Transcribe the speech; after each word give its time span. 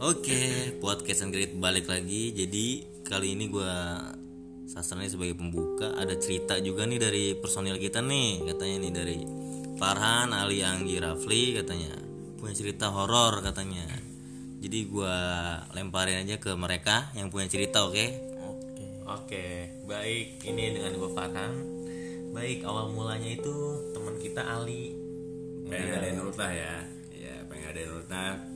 Oke, 0.00 0.72
podcast 0.80 1.28
and 1.28 1.32
Great 1.36 1.52
balik 1.60 1.84
lagi. 1.84 2.32
Jadi 2.32 2.88
kali 3.04 3.36
ini 3.36 3.52
gua 3.52 4.00
sasarannya 4.64 5.12
sebagai 5.12 5.36
pembuka. 5.36 5.92
Ada 5.92 6.16
cerita 6.16 6.56
juga 6.56 6.88
nih 6.88 6.96
dari 6.96 7.24
personil 7.36 7.76
kita 7.76 8.00
nih, 8.00 8.48
katanya 8.48 8.76
nih 8.80 8.92
dari 8.96 9.18
Farhan, 9.76 10.32
Ali, 10.32 10.64
Anggi, 10.64 10.96
Rafli 10.96 11.52
katanya 11.52 12.00
punya 12.40 12.56
cerita 12.56 12.88
horor 12.88 13.44
katanya. 13.44 13.84
Jadi 14.64 14.88
gua 14.88 15.16
lemparin 15.76 16.24
aja 16.24 16.40
ke 16.40 16.56
mereka 16.56 17.12
yang 17.12 17.28
punya 17.28 17.52
cerita, 17.52 17.84
oke? 17.84 18.06
Oke. 18.56 18.84
Oke, 19.04 19.46
baik. 19.84 20.40
Ini 20.40 20.80
dengan 20.80 20.96
gue 20.96 21.12
Farhan. 21.12 21.52
Baik, 22.32 22.64
awal 22.64 22.88
mulanya 22.88 23.36
itu 23.36 23.52
teman 23.92 24.16
kita 24.16 24.48
Ali. 24.48 24.96
pengen 25.68 25.92
ada 25.92 26.08
nurut 26.18 26.34
lah 26.34 26.50
ya 26.50 26.74
ya 27.14 27.34
pengen 27.46 27.66
ada 27.70 27.80
nurut 27.86 28.08
nah 28.10 28.34
udah 28.34 28.49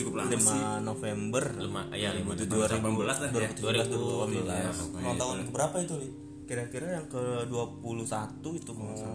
cukup 0.00 0.14
lama 0.16 0.32
sih 0.32 0.60
5 0.60 0.88
November 0.88 1.44
Luma, 1.60 1.82
ya, 1.92 2.10
lima 2.16 2.32
2018 2.32 3.22
lah 3.22 3.30
ya 3.30 3.50
2018 3.52 5.00
Ulang 5.00 5.16
tahun 5.16 5.36
keberapa 5.48 5.76
itu 5.80 5.94
Li? 6.00 6.08
Kira-kira 6.50 6.86
yang 6.98 7.06
ke 7.06 7.46
21 7.46 8.58
itu 8.58 8.70
kalau 8.74 8.94
salah. 8.98 9.14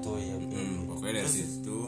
21 0.00 0.16
ya. 0.16 0.34
Hmm, 0.40 0.76
pokoknya 0.88 1.12
dari 1.20 1.28
situ 1.28 1.78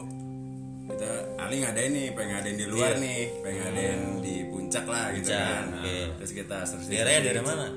kita 0.83 1.11
Ali 1.39 1.63
ngadain 1.63 1.91
nih 1.95 2.07
pengen 2.11 2.31
ngadain 2.37 2.57
di 2.59 2.67
luar 2.67 2.91
nih 2.99 3.19
pengen 3.39 3.59
ngadain 3.63 4.01
di 4.19 4.35
puncak 4.51 4.85
lah 4.85 5.15
gitu 5.15 5.31
kan 5.31 5.63
Nah, 5.81 6.07
terus 6.19 6.31
kita 6.35 6.57
di 6.67 6.93
Daerahnya 6.93 7.21
dari 7.31 7.41
mana? 7.41 7.67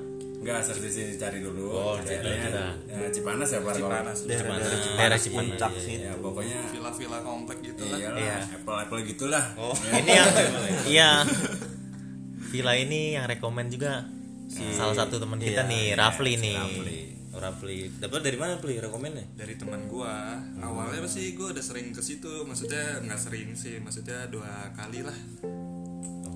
Enggak, 0.47 0.63
search 0.63 0.79
di 0.87 0.91
sini 0.95 1.13
cari 1.19 1.43
dulu. 1.43 1.75
Oh, 1.75 1.99
Daerahnya 1.99 2.79
ya, 2.87 3.11
Cipanas 3.11 3.51
ya, 3.51 3.67
Pak. 3.67 3.75
Cipanas. 3.75 4.19
Daerah-daerah 4.31 4.79
Daerah 4.95 5.19
Cipanas 5.19 5.23
Cipanas, 5.27 5.51
puncak 5.51 5.73
iya, 5.75 5.83
sih. 5.83 5.97
Ya, 6.07 6.15
pokoknya 6.23 6.59
villa-villa 6.71 7.19
komplek 7.27 7.59
gitu 7.67 7.83
lah 7.91 7.99
iyalah, 7.99 8.47
Apple-Apple 8.63 9.01
gitulah. 9.11 9.45
Oh, 9.59 9.75
Ini 9.75 10.11
yang 10.15 10.31
iya. 10.95 11.11
Villa 12.47 12.79
ini 12.79 13.19
yang 13.19 13.27
rekomend 13.27 13.75
juga 13.75 14.07
salah 14.71 14.95
satu 14.95 15.19
teman 15.19 15.43
kita 15.43 15.67
nih, 15.67 15.99
Rafli 15.99 16.39
nih. 16.39 16.55
Rafli. 16.55 17.17
Rafli. 17.37 17.79
Dapat 18.01 18.21
dari 18.25 18.39
mana 18.41 18.57
Pli 18.57 18.81
rekomennya? 18.81 19.37
dari 19.37 19.61
teman 19.61 19.85
gua 19.91 20.41
awalnya 20.63 21.05
sih 21.05 21.37
gua 21.37 21.53
udah 21.53 21.61
sering 21.61 21.93
ke 21.93 22.01
situ 22.01 22.49
maksudnya 22.49 23.05
nggak 23.05 23.21
sering 23.21 23.53
sih 23.53 23.77
maksudnya 23.77 24.25
dua 24.33 24.73
kali 24.73 25.05
lah 25.05 25.13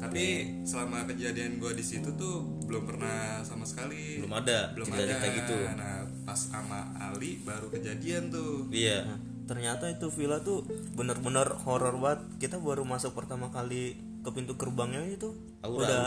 tapi 0.01 0.25
selama 0.65 1.05
kejadian 1.07 1.57
gua 1.57 1.71
di 1.71 1.85
situ 1.85 2.09
tuh 2.17 2.41
belum 2.65 2.89
pernah 2.89 3.45
sama 3.45 3.63
sekali 3.63 4.19
Belum 4.19 4.33
ada 4.33 4.73
belum 4.73 4.87
cerita-cerita 4.89 5.21
ada 5.23 5.37
gitu. 5.37 5.57
nah 5.77 5.95
pas 6.25 6.41
sama 6.41 6.81
Ali 6.97 7.39
baru 7.41 7.69
kejadian 7.69 8.33
tuh 8.33 8.67
Iya. 8.71 9.05
Nah, 9.05 9.19
ternyata 9.45 9.87
itu 9.87 10.09
villa 10.09 10.39
tuh 10.41 10.63
bener-bener 10.95 11.43
horor 11.67 11.99
banget. 11.99 12.23
Kita 12.39 12.57
baru 12.57 12.87
masuk 12.87 13.13
pertama 13.13 13.51
kali 13.51 13.99
ke 14.21 14.31
pintu 14.31 14.55
gerbangnya 14.55 15.01
itu 15.09 15.33
Aura, 15.61 15.81
udah 15.81 16.05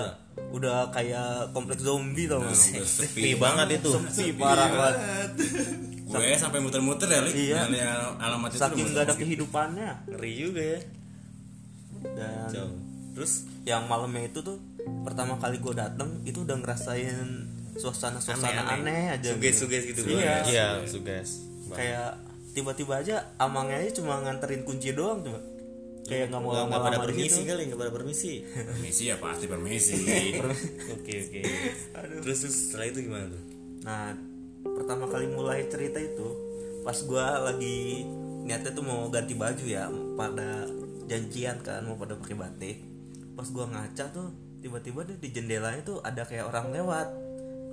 udah 0.53 0.77
kayak 0.89 1.49
kompleks 1.51 1.81
zombie 1.81 2.29
tau 2.29 2.39
gak? 2.39 2.49
Udah 2.49 2.55
sepi 2.55 2.85
Sepi 2.85 3.31
banget 3.35 3.81
itu. 3.81 3.89
Sepi 4.09 4.31
parah 4.37 4.69
banget. 4.69 5.29
Gue 6.05 6.37
sampai 6.37 6.61
muter-muter 6.61 7.09
ya, 7.09 7.19
Li. 7.25 7.31
Iya. 7.49 7.67
Alamat 8.15 8.53
itu 8.53 8.61
Saking 8.61 8.85
nggak 8.93 9.05
ada 9.09 9.15
kehidupannya 9.17 9.89
Ngeri 10.13 10.31
juga 10.37 10.61
ya. 10.63 10.79
dan 12.15 12.47
Jauh. 12.53 12.75
Terus 13.13 13.33
yang 13.63 13.85
malamnya 13.85 14.25
itu 14.25 14.41
tuh 14.41 14.57
pertama 15.01 15.37
kali 15.37 15.57
gue 15.57 15.73
dateng 15.73 16.21
itu 16.23 16.41
udah 16.41 16.57
ngerasain 16.57 17.45
suasana-suasana 17.73 18.77
aneh, 18.77 19.13
aja. 19.13 19.33
gitu. 19.33 19.65
suges-suges 19.65 19.83
gitu. 19.89 20.01
Iya. 20.13 20.45
Iya, 20.45 20.67
suges. 20.83 21.41
kayak 21.69 22.21
tiba-tiba 22.53 23.01
aja 23.01 23.33
amangnya 23.37 23.81
aja 23.81 23.97
cuma 23.97 24.21
nganterin 24.21 24.61
kunci 24.61 24.93
doang 24.93 25.25
coba 25.25 25.41
kayak 26.03 26.29
nggak 26.29 26.37
mau 26.37 26.53
Nggak 26.53 26.83
pada 26.83 26.99
permisi 27.01 27.33
situ. 27.33 27.49
kali, 27.49 27.61
nggak 27.65 27.79
pada 27.79 27.91
permisi. 27.91 28.33
Permisi 28.45 29.03
ya 29.07 29.15
pasti 29.17 29.45
permisi. 29.47 29.95
Oke 30.93 31.13
oke. 31.23 31.41
Terus 32.21 32.37
terus 32.43 32.55
setelah 32.69 32.87
itu 32.87 32.99
gimana 33.01 33.25
tuh? 33.27 33.41
nah 33.83 34.15
pertama 34.63 35.05
kali 35.07 35.27
mulai 35.27 35.67
cerita 35.67 35.97
itu 35.97 36.27
pas 36.81 36.95
gua 37.03 37.41
lagi 37.41 38.07
niatnya 38.43 38.71
tuh 38.71 38.79
mau 38.79 39.07
ganti 39.07 39.35
baju 39.35 39.65
ya 39.65 39.87
pada 40.15 40.67
janjian 41.03 41.59
kan 41.59 41.83
mau 41.83 41.95
pada 41.95 42.15
pakai 42.15 42.35
batik 42.37 42.77
pas 43.33 43.47
gua 43.47 43.65
ngaca 43.65 44.05
tuh 44.09 44.27
tiba-tiba 44.59 45.03
tuh 45.03 45.15
di 45.15 45.29
jendelanya 45.29 45.81
tuh 45.81 45.99
ada 45.99 46.21
kayak 46.21 46.47
orang 46.47 46.71
lewat 46.71 47.07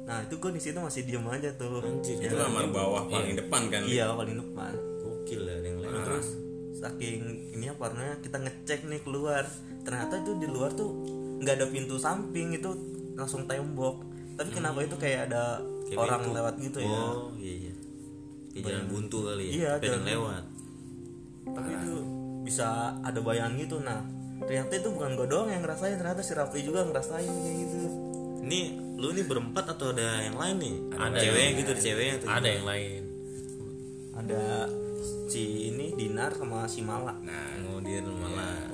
nah 0.02 0.18
itu 0.20 0.34
gua 0.36 0.50
di 0.50 0.58
situ 0.58 0.76
masih 0.76 1.02
diem 1.02 1.22
aja 1.24 1.50
tuh 1.52 1.78
Anjir, 1.78 2.16
itu 2.18 2.32
kamar 2.32 2.66
bawah 2.68 3.04
paling 3.06 3.36
depan 3.36 3.62
kan. 3.68 3.80
Iya 3.82 4.10
paling 4.10 4.36
depan 4.36 4.72
Gokil 4.98 5.40
lah 5.40 5.56
yang 5.60 5.76
lain. 5.78 6.02
terus 6.02 6.28
saking 6.72 7.20
ini 7.52 7.66
apa 7.66 7.84
namanya 7.88 8.16
kita 8.18 8.36
ngecek 8.38 8.80
nih 8.84 9.00
keluar 9.00 9.44
ternyata 9.80 10.18
itu 10.18 10.32
di 10.36 10.46
luar 10.46 10.72
tuh 10.72 10.90
nggak 11.38 11.54
ada 11.54 11.66
pintu 11.66 11.96
samping 11.96 12.52
itu 12.52 12.70
langsung 13.12 13.44
tembok 13.44 14.00
tapi 14.34 14.50
kenapa 14.50 14.80
itu 14.80 14.96
kayak 14.96 15.28
ada 15.28 15.60
Kayak 15.84 16.00
orang 16.00 16.20
pintu. 16.22 16.32
lewat 16.32 16.54
gitu 16.58 16.78
ya 16.80 16.88
Oh 16.88 17.28
iya 17.34 17.54
iya. 17.60 17.72
Kayak 18.50 18.64
jalan 18.64 18.86
buntu 18.88 19.18
kali 19.24 19.44
ya. 19.44 19.52
Iya, 19.52 19.70
Tapi 19.70 19.76
ada 19.76 19.84
yang 19.86 19.94
jalan- 19.94 20.10
lewat. 20.10 20.44
tapi 21.50 21.70
itu 21.74 21.94
bisa 22.42 22.68
ada 23.00 23.20
bayang 23.20 23.52
gitu 23.54 23.76
nah 23.80 24.00
ternyata 24.40 24.72
itu 24.74 24.88
bukan 24.88 25.10
gue 25.14 25.26
doang 25.26 25.48
yang 25.48 25.60
ngerasain 25.60 25.94
ternyata 25.94 26.20
si 26.20 26.32
Rafli 26.32 26.60
juga 26.60 26.82
ngerasain 26.82 27.26
kayak 27.26 27.56
gitu. 27.58 27.78
Ini 28.40 28.60
lu 28.96 29.08
nih 29.10 29.24
berempat 29.24 29.64
atau 29.70 29.90
ada 29.90 30.20
yang 30.20 30.34
lain 30.34 30.56
nih? 30.58 30.74
Ada 30.92 31.18
cewek 31.18 31.40
yang- 31.40 31.56
gitu, 31.56 31.70
ada 31.70 31.80
cewek 31.80 32.06
atau 32.14 32.26
Ada 32.28 32.48
yang 32.50 32.66
lain. 32.66 33.02
ada 34.12 34.42
si 35.26 35.42
ini 35.66 35.94
Dinar 35.94 36.34
sama 36.34 36.66
si 36.66 36.80
Mala. 36.80 37.14
Nah, 37.20 37.56
Oh 37.66 37.80
dia 37.80 38.02
malah 38.02 38.68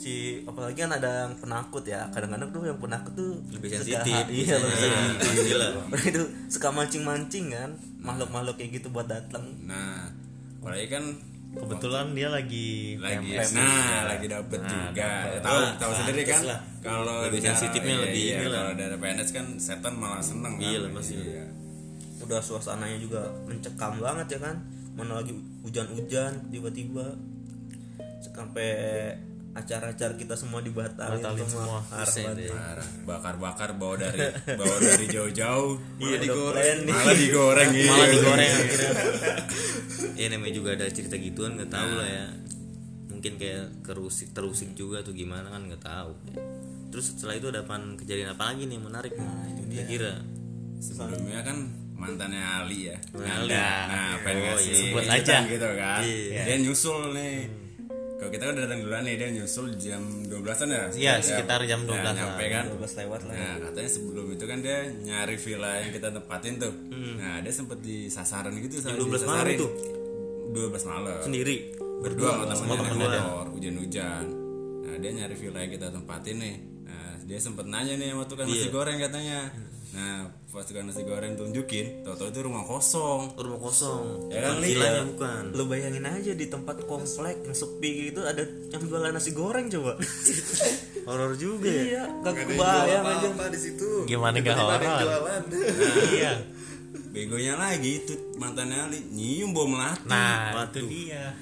si 0.00 0.40
apalagi 0.42 0.80
kan 0.80 0.92
ada 0.94 1.26
yang 1.26 1.36
penakut 1.36 1.84
ya. 1.84 2.08
Kadang-kadang 2.08 2.48
tuh 2.48 2.64
yang 2.64 2.78
penakut 2.78 3.12
tuh 3.12 3.36
lebih 3.50 3.68
suka- 3.70 4.00
sensitif. 4.00 4.24
iya 4.40 4.56
lebih 4.56 4.78
sensitif. 5.20 5.60
itu 6.08 6.22
suka 6.48 6.68
mancing-mancing 6.70 7.46
kan. 7.50 7.70
Makhluk-makhluk 8.00 8.56
kayak 8.56 8.80
gitu 8.80 8.88
buat 8.88 9.04
datang 9.04 9.44
nah, 9.60 10.08
apalagi 10.56 10.88
kan 10.88 11.04
Kebetulan 11.50 12.14
dia 12.14 12.28
lagi 12.30 12.94
lagi 12.94 13.34
nah 13.58 14.06
lagi 14.06 14.26
dapet 14.30 14.60
juga. 14.62 14.94
Ya, 14.94 15.42
tahu 15.42 15.58
Wah, 15.58 15.72
tahu 15.82 15.92
sendiri 15.98 16.22
kan? 16.22 16.40
lah. 16.46 16.60
kalau 16.78 17.26
Lebih 17.26 17.42
sensitifnya 17.42 17.94
iya, 17.98 18.02
lebih 18.06 18.22
iya, 18.22 18.36
inilah. 18.38 18.54
kalau 18.54 18.72
daerah 18.78 18.98
PNS 19.02 19.30
kan 19.34 19.46
setan 19.58 19.94
malah 19.98 20.22
seneng 20.22 20.54
kan. 20.56 20.70
Iya 20.70 20.78
lah, 20.86 20.90
pasti. 20.94 21.14
Iya. 21.18 21.44
udah 22.20 22.40
suasananya 22.44 22.98
juga 23.00 23.32
mencekam 23.48 23.98
banget 23.98 24.26
ya 24.36 24.40
kan? 24.46 24.56
Mana 24.94 25.18
lagi 25.18 25.32
hujan-hujan 25.64 26.52
tiba-tiba 26.52 27.16
sampai 28.20 28.70
acara-acara 29.50 30.14
kita 30.14 30.38
semua 30.38 30.62
dibatalin 30.62 31.18
Batalin 31.18 31.48
semua. 31.50 31.82
semua. 32.06 32.32
Parah 32.32 32.88
bakar-bakar 33.02 33.68
bawa 33.74 33.98
dari 33.98 34.22
bawa 34.54 34.76
dari 34.78 35.06
jauh-jauh. 35.10 35.74
Iya 35.98 36.16
digoreng. 36.22 36.78
malah 36.86 37.16
digoreng 37.18 37.70
gitu 37.74 37.90
Malah 37.90 38.08
digoreng 38.08 38.50
akhirnya. 38.54 38.90
ya 40.20 40.28
namanya 40.28 40.52
juga 40.52 40.70
ada 40.74 40.84
cerita 40.86 41.16
gituan 41.16 41.56
nggak 41.56 41.70
tahu 41.70 41.90
lah 41.94 42.08
ya. 42.08 42.26
Mungkin 43.08 43.32
kayak 43.36 43.82
kerusik 43.82 44.30
terusik 44.30 44.72
juga 44.72 45.00
tuh 45.00 45.12
gimana 45.12 45.48
kan 45.48 45.64
nggak 45.64 45.80
tahu. 45.80 46.12
Terus 46.90 47.06
setelah 47.10 47.34
itu 47.34 47.46
ada 47.48 47.60
apaan 47.60 47.94
kejadian 47.94 48.30
apa 48.30 48.44
lagi 48.46 48.64
nih 48.64 48.74
yang 48.74 48.84
menarik? 48.84 49.12
Nah, 49.14 49.44
itu 49.48 49.62
dia. 49.66 49.84
Kira 49.86 50.14
sebelumnya 50.78 51.40
kan 51.40 51.56
mantannya 51.94 52.40
Ali 52.40 52.88
ya 52.88 52.96
Ali. 53.14 53.52
nah 53.52 54.16
pengen 54.20 54.40
Oh, 54.42 54.46
ngasih 54.50 54.72
iya. 54.72 54.80
Sebut 54.82 55.02
kejutan 55.02 55.20
aja. 55.36 55.36
gitu 55.46 55.68
kan 55.74 56.00
Iya. 56.00 56.42
dia 56.42 56.56
nyusul 56.58 57.00
nih 57.12 57.36
kalau 58.16 58.30
kita 58.30 58.42
kan 58.42 58.52
udah 58.52 58.64
datang 58.64 58.80
duluan 58.80 59.02
nih 59.02 59.16
dia 59.16 59.28
nyusul 59.30 59.66
jam 59.76 60.02
12an 60.24 60.68
ya 60.70 60.82
Iya, 60.90 61.12
sekitar 61.20 61.60
jam 61.62 61.84
12 61.84 61.92
Nah, 61.92 62.00
lah. 62.02 62.12
nyampe 62.14 62.44
kan 62.46 62.64
12 62.70 62.92
lewat 62.96 63.20
lah 63.22 63.34
Nah 63.34 63.54
katanya 63.62 63.90
sebelum 63.90 64.26
itu 64.30 64.44
kan 64.44 64.58
dia 64.58 64.78
nyari 64.88 65.36
villa 65.36 65.70
yang 65.78 65.90
kita 65.90 66.08
tempatin 66.10 66.54
tuh 66.56 66.72
Hmm. 66.90 67.14
Nah 67.16 67.34
dia 67.38 67.48
sempet 67.50 67.78
di 67.80 68.08
sasaran 68.08 68.56
gitu 68.56 68.80
Jam 68.80 68.96
12 68.96 69.20
malam 69.20 69.44
disasarin. 69.44 69.58
Itu? 70.50 70.60
12 70.66 70.84
malam 70.86 71.18
sendiri. 71.20 71.56
Berdua 72.00 72.30
sama 72.50 72.74
berdua. 72.74 72.96
motor 72.96 73.44
hujan-hujan 73.52 74.24
Nah 74.80 74.94
dia 74.96 75.10
nyari 75.12 75.34
villa 75.34 75.58
yang 75.58 75.70
kita 75.70 75.86
tempatin 75.88 76.36
nih 76.36 76.56
Nah 76.82 77.20
dia 77.22 77.36
sempet 77.36 77.64
nanya 77.64 77.94
nih 77.94 78.10
sama 78.10 78.24
tukang 78.24 78.46
Iya. 78.46 78.56
nasi 78.56 78.68
goreng 78.68 78.96
katanya 78.98 79.38
Nah 79.90 80.16
pas 80.46 80.62
tukang 80.62 80.82
nasi 80.82 81.02
goreng 81.02 81.34
tunjukin 81.34 82.00
Tau-tau 82.00 82.26
itu 82.26 82.40
rumah 82.40 82.62
kosong 82.62 83.34
Rumah 83.34 83.60
kosong. 83.60 84.28
Ya 84.28 84.40
kan, 84.42 84.58
villanya 84.58 85.04
bukan. 85.04 85.42
lu 85.52 85.62
bayangin 85.66 86.04
aja 86.04 86.32
di 86.32 86.46
tempat 86.46 86.80
komplek 86.82 87.36
yang 87.42 87.52
sepi 87.52 87.90
gitu 88.08 88.20
ada 88.22 88.40
yang 88.42 88.82
jualan 88.82 89.12
nasi 89.12 89.30
goreng 89.30 89.68
coba 89.68 90.00
Horor 91.06 91.32
juga 91.34 91.66
ya. 91.66 91.82
iya 91.84 92.04
gak 92.18 92.32
Gak 92.32 92.46
kebayang 92.48 93.04
aja 93.04 93.28
di 93.46 93.60
situ 93.60 93.88
Gimana 94.06 94.36
yang 94.36 94.56
horor? 94.56 94.80
jualan 94.80 95.42
Iya. 96.10 96.32
Begonya 97.10 97.58
lagi 97.58 98.06
itu 98.06 98.14
mantannya 98.38 98.86
Ali 98.86 99.02
Nyium 99.10 99.50
bom 99.50 99.66
melati 99.66 100.06
Nah, 100.06 100.54
itu 100.70 100.86
dia. 100.86 101.34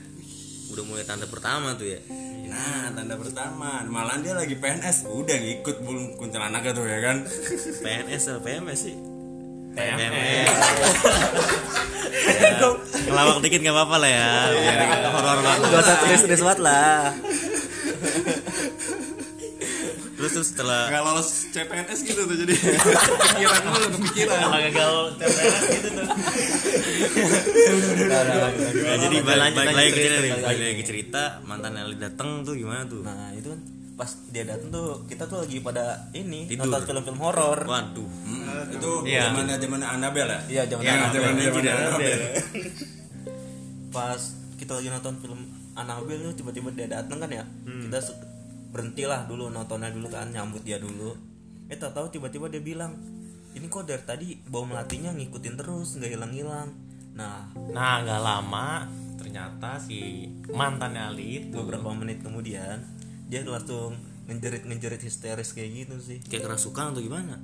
Udah 0.72 0.84
mulai 0.84 1.04
tanda 1.04 1.28
pertama 1.28 1.76
tuh 1.76 1.92
ya. 1.92 2.00
Nah 2.48 2.92
tanda 2.96 3.16
pertama 3.20 3.84
Malah 3.84 4.20
dia 4.24 4.32
lagi 4.32 4.56
PNS 4.56 5.04
Udah 5.08 5.36
ngikut 5.36 5.84
belum 5.84 6.16
kuntilanaknya 6.16 6.72
tuh 6.72 6.84
ya 6.88 6.98
kan 7.04 7.16
PNS 7.84 8.22
atau 8.32 8.40
PMS 8.40 8.80
sih? 8.80 8.96
PMS. 9.76 10.48
Ngelawak 13.04 13.36
dikit 13.44 13.60
gak 13.62 13.76
apa-apa 13.76 13.96
lah 14.00 14.10
ya. 14.10 14.30
Biar 14.50 14.80
nggak 14.88 15.12
horor 15.12 15.38
banget. 15.44 15.68
gak 15.68 15.80
usah 15.84 15.96
tulis 16.00 16.20
tulis 16.24 16.40
banget 16.40 16.60
lah 16.64 17.00
terus 20.28 20.34
tuh 20.34 20.44
setelah 20.46 20.82
nggak 20.86 21.02
lolos 21.02 21.28
CPNS 21.48 22.00
gitu 22.02 22.20
tuh 22.22 22.36
jadi 22.36 22.54
kepikiran 22.54 23.60
dulu 23.64 23.86
kepikiran 23.96 24.38
gagal 24.62 24.94
TPS 25.16 25.56
gitu 25.70 25.88
tuh 25.90 26.06
Ya, 28.78 28.94
jadi 28.98 29.16
balik, 29.20 29.54
lagi 29.68 29.90
ke 29.90 29.98
cerita, 29.98 30.36
balik 30.40 30.58
lagi. 30.58 30.74
ke 30.74 30.84
cerita 30.84 31.22
mantan 31.42 31.74
Ali 31.74 31.96
datang 31.96 32.42
tuh 32.42 32.54
gimana 32.54 32.84
tuh? 32.84 33.02
nah 33.02 33.30
itu 33.30 33.48
kan 33.48 33.60
pas 33.94 34.10
dia 34.28 34.44
datang 34.44 34.70
tuh 34.70 34.88
kita 35.04 35.26
tuh 35.26 35.42
lagi 35.42 35.58
pada 35.58 35.84
ini 36.12 36.46
Tidur. 36.46 36.68
nonton 36.68 36.82
film-film 36.86 37.18
horor 37.18 37.58
Waduh, 37.60 38.06
Hmm, 38.24 38.70
itu 38.70 38.90
Iya. 39.04 39.34
zaman 39.34 39.50
zaman 39.50 39.80
Annabelle 39.82 40.30
ya 40.30 40.40
iya 40.48 40.62
zaman 40.66 40.82
Iya, 40.82 40.92
Annabelle. 40.94 41.18
zaman 41.18 41.32
zaman 41.34 41.52
Anjir, 41.58 41.74
Annabelle 41.74 42.26
pas 43.88 44.20
kita 44.54 44.72
lagi 44.74 44.88
nonton 44.88 45.14
film 45.18 45.40
Annabelle 45.74 46.22
tuh 46.24 46.34
tiba-tiba 46.36 46.68
dia 46.72 46.86
datang 46.88 47.18
kan 47.18 47.28
ya 47.28 47.44
kita 47.64 47.98
se- 48.00 48.18
berhentilah 48.68 49.24
dulu 49.24 49.48
nontonnya 49.48 49.88
dulu 49.88 50.08
kan 50.12 50.28
nyambut 50.28 50.62
dia 50.64 50.76
dulu. 50.76 51.16
Eh 51.68 51.76
tak 51.76 51.96
tahu 51.96 52.12
tiba-tiba 52.12 52.48
dia 52.52 52.60
bilang 52.60 52.96
ini 53.56 53.66
kok 53.66 53.88
dari 53.88 54.04
tadi 54.04 54.26
bau 54.48 54.64
melatinya 54.68 55.12
ngikutin 55.16 55.54
terus 55.56 55.96
nggak 55.96 56.12
hilang-hilang. 56.16 56.68
Nah 57.16 57.48
nah 57.72 58.04
nggak 58.04 58.20
lama 58.20 58.88
ternyata 59.18 59.80
si 59.80 60.28
mantannya 60.52 61.10
Ali 61.10 61.42
itu 61.42 61.58
beberapa 61.58 61.90
menit 61.96 62.22
kemudian 62.22 62.80
dia 63.28 63.44
langsung 63.44 63.98
ngejerit-ngejerit 64.28 65.00
histeris 65.00 65.56
kayak 65.56 65.88
gitu 65.88 65.96
sih. 66.00 66.18
Kayak 66.28 66.52
kerasukan 66.52 66.92
atau 66.92 67.00
gimana? 67.00 67.36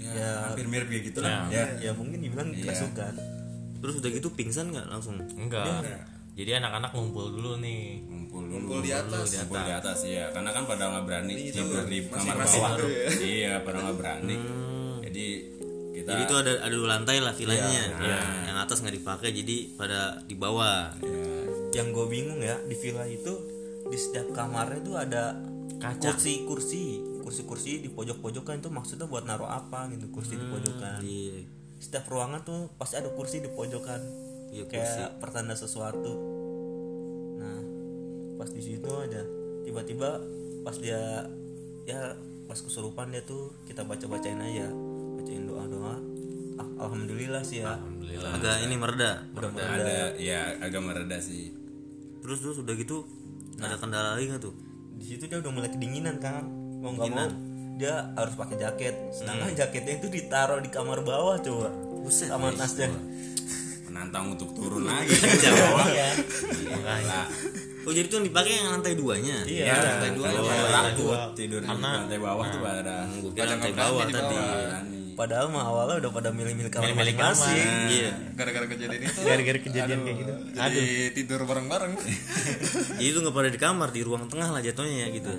ya, 0.00 0.16
Ya. 0.16 0.30
hampir 0.48 0.64
mirip 0.64 0.88
kayak 0.88 1.04
gitu 1.12 1.20
lah. 1.20 1.50
Ya. 1.52 1.66
Ya 1.76 1.92
mungkin 1.92 2.22
dibilang 2.24 2.54
kerasukan. 2.54 3.14
Terus 3.82 3.94
udah 4.00 4.10
gitu 4.14 4.28
pingsan 4.32 4.70
nggak 4.70 4.86
langsung? 4.88 5.18
enggak 5.36 5.82
jadi 6.38 6.62
anak-anak 6.62 6.94
ngumpul 6.94 7.34
dulu 7.34 7.58
nih. 7.58 8.06
Ngumpul 8.06 8.29
dulu 8.50 8.66
Ngumpul 8.66 8.78
di 8.82 8.90
atas. 8.92 9.26
ngumpul 9.30 9.60
di 9.60 9.72
atas 9.72 9.98
ya 10.02 10.24
karena 10.28 10.50
kan 10.50 10.62
pada 10.64 10.84
nggak 10.88 11.04
berani 11.04 11.32
tidur 11.40 11.86
di 11.86 11.98
kamar 12.04 12.36
bawah 12.36 12.70
tuh 12.74 12.90
ya. 12.90 13.06
iya 13.22 13.52
pada 13.62 13.78
nggak 13.80 13.96
berani 13.96 14.36
jadi 15.00 15.26
kita 15.92 16.10
Jadi 16.10 16.22
itu 16.24 16.34
ada 16.34 16.52
ada 16.60 16.72
dua 16.72 16.88
lantai 16.90 17.18
lah 17.18 17.30
villanya. 17.30 17.82
Yang 18.42 18.58
atas 18.58 18.76
nggak 18.80 18.96
dipakai 18.96 19.30
jadi 19.32 19.56
pada 19.74 20.00
di 20.20 20.34
bawah. 20.34 20.96
yang 21.70 21.90
gue 21.90 22.06
bingung 22.08 22.40
ya 22.40 22.58
di 22.60 22.74
villa 22.74 23.04
itu 23.04 23.30
di 23.84 23.94
setiap 23.94 24.32
kamarnya 24.32 24.80
tuh 24.80 24.96
ada 24.96 25.38
Kaca. 25.76 26.10
kursi 26.10 26.42
kursi 26.42 26.82
kursi 27.20 27.42
kursi 27.44 27.72
di 27.78 27.88
pojok 27.88 28.18
pojokan 28.18 28.58
itu 28.58 28.68
maksudnya 28.68 29.06
buat 29.06 29.22
naruh 29.22 29.46
apa 29.46 29.86
gitu 29.88 30.08
kursi 30.08 30.34
di 30.34 30.46
pojokan 30.46 30.98
Iya. 31.00 31.46
setiap 31.76 32.04
ruangan 32.06 32.42
tuh 32.42 32.74
pasti 32.74 32.96
ada 32.96 33.10
kursi 33.10 33.38
di 33.38 33.48
pojokan 33.48 34.00
Iya, 34.50 34.66
kayak 34.66 35.20
pertanda 35.20 35.54
sesuatu 35.54 36.39
pas 38.40 38.48
di 38.48 38.62
situ 38.64 38.88
aja. 38.88 39.20
Tiba-tiba 39.68 40.16
pas 40.64 40.72
dia 40.80 41.28
ya 41.84 42.16
pas 42.48 42.56
kesurupan 42.56 43.12
dia 43.12 43.20
tuh 43.28 43.52
kita 43.68 43.84
baca 43.84 44.08
bacain 44.08 44.40
aja. 44.40 44.72
Bacain 45.20 45.44
doa 45.44 45.68
doa 45.68 45.94
ah, 46.56 46.68
alhamdulillah 46.88 47.44
sih 47.44 47.60
ya. 47.60 47.76
Agak 48.32 48.64
ini 48.64 48.80
mereda. 48.80 49.28
ada 49.36 50.16
ya 50.16 50.56
agak 50.56 50.80
mereda 50.80 51.20
sih. 51.20 51.52
Terus 52.24 52.40
terus 52.40 52.56
udah 52.64 52.72
gitu 52.80 53.04
ada 53.60 53.76
kendala 53.76 54.16
lagi 54.16 54.32
nggak 54.32 54.40
tuh? 54.40 54.56
di 55.00 55.16
situ 55.16 55.32
dia 55.32 55.40
udah 55.40 55.52
mulai 55.52 55.72
kedinginan 55.72 56.16
kan. 56.20 56.44
Mau 56.80 56.92
nggak 56.96 57.08
mau. 57.12 57.28
Dia 57.80 58.12
harus 58.16 58.36
pakai 58.36 58.56
jaket. 58.60 58.94
Sedangkan 59.16 59.56
jaketnya 59.56 59.96
itu 59.96 60.12
ditaruh 60.12 60.60
di 60.60 60.68
kamar 60.68 61.00
bawah 61.00 61.40
coba. 61.40 61.72
Buset, 62.04 62.28
kamar 62.28 62.52
guys. 62.52 62.60
nasnya 62.60 62.88
menantang 63.90 64.32
untuk 64.32 64.56
turun 64.56 64.86
lagi. 64.88 65.12
Iya. 65.90 66.08
Nah, 66.80 67.26
Oh 67.80 67.90
jadi 67.90 68.06
tuh 68.06 68.16
yang 68.16 68.26
dipakai 68.26 68.52
yang 68.54 68.68
lantai 68.70 68.92
duanya? 68.92 69.36
iya 69.42 69.72
lantai 69.72 70.10
dua 70.12 70.26
Oh, 70.26 70.32
aja 70.36 70.40
lantai 70.42 70.72
takut 70.92 71.20
tidur 71.32 71.60
di 71.60 71.68
lantai 71.70 72.18
bawah 72.18 72.44
tuh 72.46 72.60
pada 72.60 72.94
Gue 73.10 73.30
kira 73.32 73.46
lantai 73.50 73.72
bawah 73.72 74.04
tadi. 74.06 74.36
padahal 75.12 75.46
mah 75.48 75.60
awalnya 75.62 75.96
udah 75.98 76.12
pada 76.12 76.28
milih-milih 76.30 76.68
kamar 76.70 76.86
kamar. 76.86 77.00
masing-masing 77.02 77.68
Iya. 77.90 78.10
gara-gara 78.32 78.66
kejadian 78.66 79.00
itu 79.02 79.20
gara-gara 79.22 79.58
kejadian 79.60 79.98
kayak 80.02 80.16
gitu 80.18 80.32
jadi 80.54 80.84
tidur 81.12 81.40
bareng-bareng 81.42 81.92
Jadi 82.00 82.16
itu 83.02 83.18
nggak 83.18 83.34
pada 83.34 83.48
di 83.48 83.58
kamar 83.58 83.88
di 83.90 84.00
ruang 84.00 84.24
tengah 84.26 84.48
lah 84.50 84.60
jatuhnya 84.60 84.96
ya 84.98 85.08
gitu. 85.10 85.32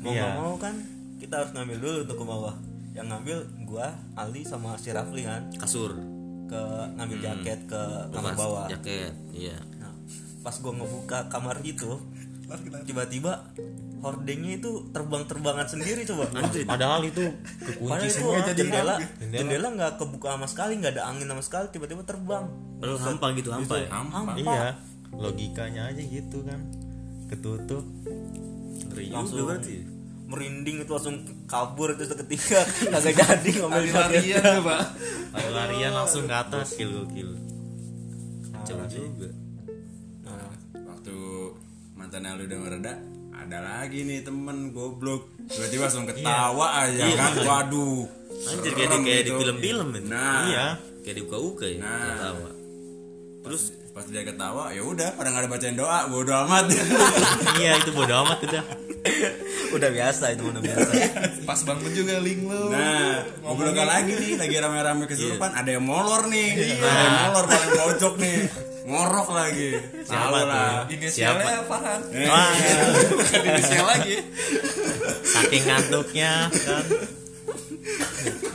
mau 0.00 0.10
Iya. 0.10 0.20
nggak 0.20 0.34
mau 0.36 0.54
kan 0.56 0.74
kita 1.16 1.34
harus 1.36 1.50
ngambil 1.52 1.76
dulu 1.78 1.96
untuk 2.04 2.16
ke 2.16 2.24
bawah 2.24 2.54
yang 2.90 3.06
ngambil 3.08 3.38
gua 3.64 3.86
Ali 4.14 4.42
sama 4.42 4.74
si 4.74 4.90
Rafli 4.90 5.22
kan 5.22 5.46
Kasur. 5.54 5.94
ke 6.44 6.62
ngambil 6.92 7.18
jaket 7.20 7.58
ke 7.64 7.82
kamar 8.10 8.34
bawah 8.34 8.66
Jaket. 8.68 9.14
Iya. 9.30 9.54
Nah 10.40 10.48
pas 10.48 10.56
gua 10.56 10.72
ngebuka 10.72 11.28
kamar 11.28 11.60
itu 11.62 12.00
tiba-tiba 12.88 13.44
hordengnya 14.00 14.56
itu 14.56 14.90
terbang-terbangan 14.90 15.66
sendiri 15.68 16.02
coba. 16.08 16.32
Padahal 16.66 17.04
itu 17.04 17.28
Padahal 17.28 17.68
kekunci 17.68 18.06
itu 18.08 18.16
semua 18.16 18.40
jendela 18.56 18.96
jendela. 19.20 19.68
nggak 19.76 19.92
kebuka 20.00 20.34
sama 20.34 20.46
sekali 20.48 20.80
nggak 20.80 20.92
ada 20.96 21.04
angin 21.12 21.28
sama 21.28 21.42
sekali 21.44 21.66
tiba-tiba 21.68 22.02
terbang. 22.08 22.48
Padahal 22.80 22.98
hampa 22.98 23.26
gitu 23.36 23.52
hampa 23.52 23.74
ya. 23.76 23.88
Hampa. 23.92 24.32
iya 24.40 24.72
logikanya 25.12 25.92
aja 25.92 26.02
gitu 26.02 26.42
kan. 26.48 26.60
Ketutup. 27.28 27.84
Ngeri 28.90 29.04
langsung 29.12 29.44
juga 29.44 29.60
berarti. 29.60 29.76
merinding 30.30 30.86
itu 30.86 30.90
langsung 30.94 31.16
kabur 31.50 31.90
itu 31.98 32.06
seketika 32.06 32.62
kagak 32.94 33.42
jadi 33.42 33.50
ngambil 33.66 33.94
larian 33.94 34.54
pak. 34.64 34.82
Larian 35.34 35.92
langsung 35.92 36.24
ke 36.24 36.34
atas 36.34 36.72
Gokil 36.74 36.90
gokil. 37.04 37.30
Kacau 38.54 38.78
juga. 38.88 39.28
Waktu 41.00 41.16
mantannya 41.96 42.36
lu 42.36 42.44
udah 42.44 42.60
mereda 42.60 42.92
ada 43.32 43.58
lagi 43.64 44.04
nih 44.04 44.20
temen 44.20 44.68
goblok. 44.68 45.32
Tiba-tiba 45.48 45.88
langsung 45.88 46.04
ketawa 46.04 46.84
aja 46.84 47.08
kan 47.16 47.32
waduh. 47.40 48.04
Anjir 48.28 48.72
kayak 48.76 48.88
di, 48.92 48.96
kayak 49.08 49.22
di 49.24 49.32
gitu. 49.32 49.40
film-film 49.40 49.88
itu. 49.96 50.12
nah. 50.12 50.44
Iya. 50.44 50.66
Kayak 51.00 51.16
di 51.16 51.22
uka-uka 51.24 51.64
ya. 51.64 51.80
Nah. 51.80 52.04
Ketawa. 52.04 52.50
terus? 53.40 53.62
pas 53.90 54.06
dia 54.06 54.22
ketawa 54.22 54.70
ya 54.70 54.86
udah 54.86 55.18
pada 55.18 55.34
nggak 55.34 55.42
ada 55.44 55.50
bacain 55.50 55.74
doa 55.74 56.06
bodo 56.06 56.30
amat. 56.46 56.70
Iya 57.58 57.82
itu 57.82 57.90
bodo 57.90 58.14
amat 58.22 58.38
udah 58.46 58.62
udah 59.74 59.90
biasa 59.90 60.24
itu 60.38 60.46
udah 60.46 60.62
biasa. 60.62 60.90
Pas 61.48 61.60
bangun 61.66 61.90
juga 61.90 62.22
link 62.22 62.46
lu 62.46 62.70
nah 62.70 63.18
ngobrol 63.42 63.74
lagi 63.74 64.14
nih 64.14 64.38
lagi 64.38 64.56
rame-rame 64.62 65.10
kesurupan 65.10 65.50
ada 65.58 65.70
yang 65.74 65.82
molor 65.82 66.30
nih. 66.30 66.78
Ada 66.78 67.02
yang 67.02 67.16
molor 67.34 67.44
ngorok 69.10 69.28
lagi. 69.34 69.70
Siapa 70.06 70.38
lah 70.46 70.86
tuh? 70.86 70.94
inisialnya 70.94 71.66
Farhan. 71.66 72.00
Eh, 72.14 72.30
Wah, 72.30 72.54
bukan 73.10 73.40
inisial 73.42 73.86
lagi. 73.90 74.14
Saking 75.26 75.64
ngantuknya 75.66 76.32
kan. 76.46 76.84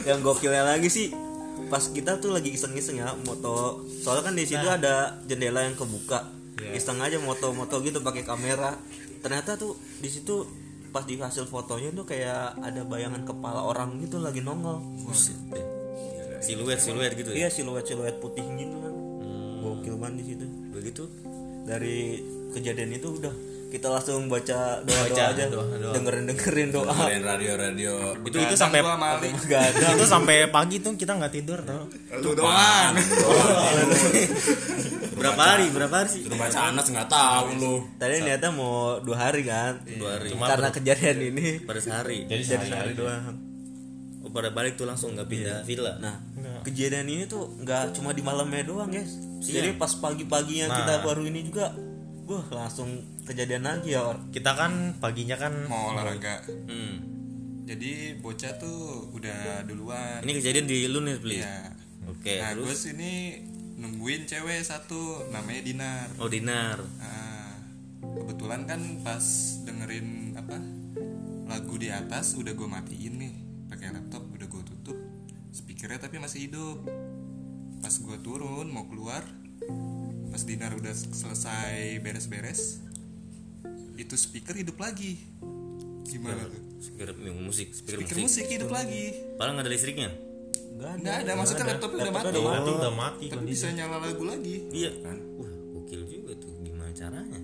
Yang 0.08 0.20
gokilnya 0.24 0.64
lagi 0.64 0.88
sih 0.88 1.08
pas 1.66 1.82
kita 1.82 2.22
tuh 2.24 2.32
lagi 2.32 2.56
iseng-iseng 2.56 3.04
ya 3.04 3.12
moto. 3.28 3.84
Soalnya 4.00 4.32
kan 4.32 4.36
di 4.40 4.48
situ 4.48 4.64
ada 4.64 5.20
jendela 5.28 5.68
yang 5.68 5.76
kebuka. 5.76 6.24
Iseng 6.72 7.04
aja 7.04 7.20
moto-moto 7.20 7.84
gitu 7.84 8.00
pakai 8.00 8.24
kamera. 8.24 8.80
Ternyata 9.20 9.60
tuh 9.60 9.76
di 10.00 10.08
situ 10.08 10.48
pas 10.96 11.04
di 11.04 11.20
hasil 11.20 11.52
fotonya 11.52 11.92
tuh 11.92 12.08
kayak 12.08 12.64
ada 12.64 12.88
bayangan 12.88 13.28
kepala 13.28 13.60
orang 13.60 14.00
gitu 14.00 14.24
lagi 14.24 14.40
nongol. 14.40 14.80
Buset 15.04 15.36
deh. 15.52 15.66
Siluet 16.40 16.80
siluet 16.80 17.12
gitu 17.18 17.34
ya. 17.34 17.36
iya 17.44 17.50
siluet 17.50 17.84
siluet 17.90 18.22
putih 18.22 18.46
gitu 18.56 18.85
banget 19.94 20.16
di 20.20 20.26
situ. 20.28 20.46
Begitu. 20.72 21.04
dari 21.66 22.22
kejadian 22.52 22.94
itu 22.94 23.10
udah 23.12 23.34
kita 23.68 23.90
langsung 23.90 24.30
baca 24.30 24.80
doa 24.80 24.94
doa 24.96 25.02
Baca 25.10 25.24
aja. 25.34 25.44
doa- 25.50 25.66
doa. 25.66 25.94
dengerin 25.98 26.30
dengerin 26.30 26.70
doa 26.70 26.86
dengerin 26.86 27.24
radio-radio 27.26 27.94
itu 28.22 28.38
itu 28.38 28.54
sampai 28.56 28.86
itu 29.66 30.06
sampai 30.06 30.46
pagi 30.48 30.78
tuh 30.80 30.94
kita 30.94 31.18
nggak 31.18 31.34
tidur 31.34 31.58
tau 31.60 31.90
lu 32.16 32.32
doang. 32.32 32.94
Berapa 35.16 35.42
hari? 35.42 35.66
Berapa 35.72 35.96
hari 36.04 36.10
sih? 36.12 36.22
baca 36.28 36.60
anas 36.70 36.86
nggak 36.86 37.10
tahu 37.10 37.46
lu. 37.58 37.76
Tadi 37.98 38.22
niatnya 38.22 38.52
mau 38.52 39.02
dua 39.02 39.18
hari 39.26 39.42
kan? 39.42 39.82
Dua 39.82 40.20
hari. 40.20 40.36
karena 40.36 40.70
kejadian 40.70 41.18
ini. 41.26 41.48
Pada 41.66 41.82
sehari. 41.82 42.28
jadi 42.28 42.44
jadi 42.46 42.66
sehari 42.68 42.94
doang. 42.94 43.34
Oh 44.22 44.30
pada 44.30 44.50
balik 44.52 44.76
tuh 44.76 44.86
langsung 44.86 45.18
nggak 45.18 45.26
pindah 45.26 45.58
villa. 45.64 45.98
nah 45.98 46.16
kejadian 46.66 47.06
ini 47.08 47.24
tuh 47.26 47.54
nggak 47.58 47.94
cuma 47.94 48.10
di 48.10 48.20
malamnya 48.20 48.64
doang 48.64 48.90
guys 48.90 49.22
Iya. 49.40 49.62
jadi 49.62 49.70
pas 49.76 49.94
pagi-paginya 49.94 50.68
Nah. 50.68 50.76
kita 50.76 50.94
baru 51.02 51.24
ini 51.24 51.40
juga 51.44 51.70
wah 52.26 52.42
langsung 52.52 52.90
kejadian 53.22 53.64
lagi 53.64 53.94
ya 53.94 54.02
Or. 54.04 54.18
kita 54.30 54.52
kan 54.52 54.72
paginya 54.98 55.36
kan 55.36 55.54
mau 55.66 55.94
olahraga 55.94 56.42
Hmm. 56.66 56.96
jadi 57.64 58.18
bocah 58.18 58.58
tuh 58.58 59.10
udah 59.12 59.62
duluan 59.64 60.20
Ini 60.20 60.34
kejadian 60.36 60.66
di 60.66 60.78
lu 60.86 61.00
nih, 61.00 61.18
Pli. 61.18 61.38
ya 61.40 61.70
Oke, 62.06 62.38
nah 62.38 62.54
gue 62.54 62.66
terus 62.66 62.86
sini 62.86 63.42
nungguin 63.76 64.24
cewek 64.24 64.62
satu 64.62 65.26
namanya 65.30 65.62
Dinar 65.64 66.08
oh 66.16 66.26
dinar. 66.26 66.78
Nah, 66.96 67.54
kebetulan 68.00 68.62
kan 68.64 68.78
pas 69.02 69.26
dengerin 69.62 70.34
apa 70.36 70.58
lagu 71.46 71.74
di 71.76 71.90
atas 71.90 72.34
udah 72.34 72.52
gue 72.52 72.68
matiin 72.68 73.14
nih 73.18 73.25
speakernya 75.86 76.02
tapi 76.10 76.18
masih 76.18 76.40
hidup. 76.50 76.82
Pas 77.78 77.94
gue 77.94 78.18
turun 78.26 78.66
mau 78.74 78.90
keluar 78.90 79.22
pas 80.34 80.42
dinar 80.42 80.74
udah 80.74 80.90
selesai 80.98 82.02
beres-beres 82.02 82.82
itu 83.94 84.18
speaker 84.18 84.58
hidup 84.58 84.82
lagi. 84.82 85.22
Gimana 86.10 86.50
tuh? 86.50 86.82
Speaker 86.82 87.14
musik 87.38 87.70
speaker, 87.70 88.02
speaker 88.02 88.18
musik. 88.18 88.26
musik 88.26 88.46
hidup 88.50 88.74
lagi. 88.74 89.14
Padahal 89.38 89.62
nggak 89.62 89.66
ada 89.70 89.74
listriknya? 89.78 90.10
Enggak 90.74 90.90
ada. 90.90 91.02
nggak 91.06 91.18
ada 91.22 91.32
maksudnya 91.38 91.66
laptopnya 91.70 92.02
udah 92.02 92.16
mati. 92.18 92.34
Berarti 92.42 92.72
udah 92.74 92.94
mati 92.98 93.26
tapi 93.30 93.46
bisa 93.46 93.68
nyala 93.70 93.98
lagu 94.02 94.24
lagi. 94.26 94.56
Iya. 94.74 94.92
Wah 95.38 95.54
gokil 95.70 96.02
juga 96.10 96.34
tuh 96.42 96.54
gimana 96.66 96.90
caranya? 96.98 97.42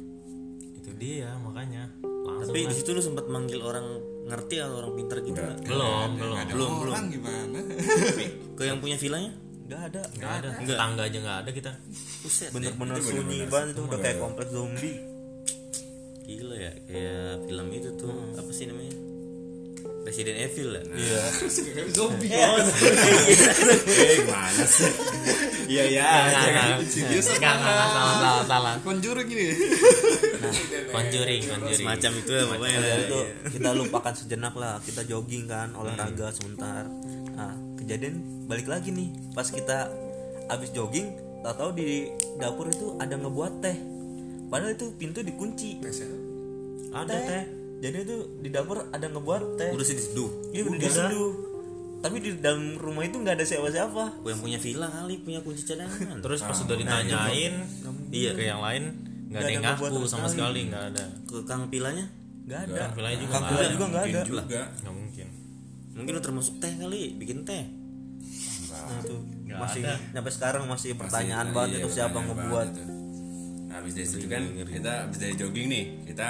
Itu 0.82 0.90
dia 0.98 1.30
makanya. 1.46 1.94
Langsung 2.02 2.58
tapi 2.58 2.66
di 2.66 2.74
situ 2.74 2.90
lu 2.90 3.06
sempat 3.06 3.30
manggil 3.30 3.62
orang 3.62 3.86
ngerti 4.25 4.56
atau 4.58 4.75
orang 4.82 4.94
pintar 4.98 5.18
gitu 5.22 5.38
nggak? 5.38 5.58
belum 5.70 6.10
belum. 6.18 6.36
Ada. 6.42 6.51
Belum, 6.58 6.72
orang 6.90 7.06
gimana? 7.13 7.60
Ke 8.58 8.62
yang 8.66 8.80
punya 8.82 8.98
villanya? 8.98 9.32
Enggak 9.70 9.82
ada. 9.94 10.01
nggak 10.18 10.34
ada. 10.42 10.50
tetangga 10.66 11.01
aja 11.06 11.18
nggak 11.22 11.38
ada 11.46 11.51
kita. 11.54 11.72
Bener-bener 12.51 12.96
sunyi 13.00 13.38
banget 13.46 13.78
itu 13.78 13.82
udah 13.86 14.00
kayak 14.01 14.18
kompleks 14.18 14.51
zombie. 14.51 14.98
Gila 16.25 16.56
ya, 16.58 16.72
kayak 16.90 17.46
film 17.46 17.68
itu 17.70 17.90
tuh 18.01 18.13
apa 18.34 18.51
sih 18.56 18.66
namanya? 18.66 18.81
Resident 20.12 20.38
Evil 20.44 20.70
ya. 20.75 20.84
Iya. 20.91 21.24
zombie 21.96 22.27
eh 22.36 24.15
gimana 24.20 24.63
sih 24.68 24.91
iya 25.72 25.84
ya 25.88 26.08
nggak 26.27 27.39
nggak 27.39 27.56
nggak 27.56 27.88
salah 27.96 28.15
salah 28.20 28.44
salah 28.44 28.74
Conjuring 28.84 29.30
ini 29.32 29.48
conjuring 30.91 31.41
conjuring 31.48 31.80
Semacam 31.80 32.12
itu 32.20 32.32
ya 32.36 32.44
pokoknya. 32.44 32.80
Ya, 32.82 32.96
itu 33.08 33.20
kita 33.56 33.70
lupakan 33.77 34.13
sejenak 34.13 34.53
lah. 34.58 34.75
Kita 34.84 35.01
jogging 35.06 35.46
kan, 35.48 35.72
olahraga 35.77 36.34
sebentar. 36.34 36.89
Nah, 37.38 37.53
kejadian 37.77 38.20
balik 38.50 38.68
lagi 38.68 38.89
nih. 38.91 39.13
Pas 39.32 39.48
kita 39.48 39.88
habis 40.50 40.74
jogging, 40.75 41.13
tahu-tahu 41.46 41.72
di 41.77 42.10
dapur 42.41 42.68
itu 42.68 42.98
ada 42.98 43.15
ngebuat 43.15 43.53
teh. 43.63 43.77
Padahal 44.50 44.75
itu 44.75 44.91
pintu 44.98 45.24
dikunci. 45.24 45.80
ada 46.91 47.15
teh 47.15 47.61
Jadi 47.82 47.98
itu 48.00 48.16
di 48.40 48.50
dapur 48.50 48.86
ada 48.88 49.04
ngebuat 49.04 49.58
teh. 49.58 49.70
Udah 49.72 49.84
sih 49.84 49.96
diseduh. 49.96 50.30
Iya 50.52 50.62
udah 50.64 50.80
diseduh. 50.80 51.32
Tapi 52.00 52.18
di 52.18 52.30
dalam 52.36 52.78
rumah 52.78 53.04
itu 53.04 53.18
nggak 53.18 53.36
ada 53.36 53.44
siapa-siapa. 53.44 54.04
Gue 54.20 54.30
yang 54.30 54.40
punya 54.40 54.58
villa 54.58 54.88
kali 54.88 55.16
punya 55.20 55.40
kunci 55.40 55.64
cadangan. 55.64 56.18
terus 56.20 56.40
pas 56.40 56.54
udah 56.56 56.76
ditanyain 56.76 57.54
Iya. 58.10 58.32
ke 58.32 58.44
yang 58.44 58.60
lain 58.60 58.84
nggak 59.28 59.40
ada 59.40 59.50
yang 59.50 59.64
ngaku 59.64 60.04
sama 60.06 60.28
sekali 60.28 60.68
nggak 60.68 60.84
ada 60.92 61.06
ke 61.24 61.38
kang 61.42 61.66
pilanya 61.68 62.04
Nggak 62.44 62.60
ada. 62.62 62.74
Yang 62.76 62.92
vilanya 62.94 63.18
juga 63.18 63.32
Kang 63.32 63.42
nggak 63.42 63.56
ada 63.56 63.70
juga 63.70 63.86
nggak 63.88 64.04
ada. 64.04 64.22
juga 64.22 64.42
nggak 64.76 64.94
mungkin 64.94 65.28
mungkin 65.92 66.12
lu 66.12 66.22
termasuk 66.22 66.54
teh 66.58 66.74
kali 66.76 67.02
bikin 67.16 67.38
teh 67.42 67.64
Nah, 68.72 68.98
itu 69.00 69.16
Nggak 69.46 69.60
masih 69.62 69.82
ada. 69.82 69.96
sampai 70.12 70.32
sekarang 70.32 70.64
masih 70.66 70.92
pertanyaan 70.96 71.46
Masih- 71.46 71.56
banget 71.56 71.70
iya, 71.70 71.80
itu 71.80 71.90
siapa 71.92 72.10
pertanyaan 72.14 72.38
ngebuat. 72.40 72.68
Nah, 73.62 73.74
habis 73.74 73.94
dari 73.94 74.08
situ 74.10 74.26
kan 74.26 74.44
kita 74.66 74.92
habis 75.02 75.18
dari 75.18 75.34
jogging 75.34 75.68
nih 75.68 75.84
kita 76.06 76.30